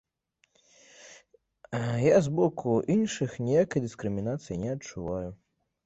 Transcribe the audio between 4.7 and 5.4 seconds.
адчуваю.